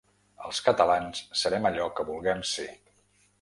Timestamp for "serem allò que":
1.41-2.07